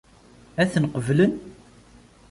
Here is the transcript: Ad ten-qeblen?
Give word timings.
Ad 0.61 0.69
ten-qeblen? 0.71 1.33